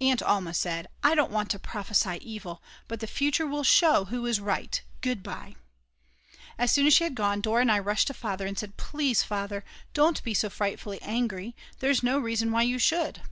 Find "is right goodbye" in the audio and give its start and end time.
4.24-5.56